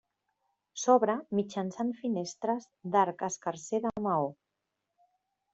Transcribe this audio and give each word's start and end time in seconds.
S'obre 0.83 1.15
mitjançant 1.41 1.93
finestres 1.99 2.67
d'arc 2.97 3.23
escarser 3.31 3.85
de 3.85 3.93
maó. 4.07 4.29